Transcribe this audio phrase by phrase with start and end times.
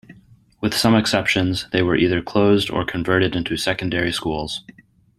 [0.61, 4.63] With some exceptions, they were either closed or converted into secondary schools.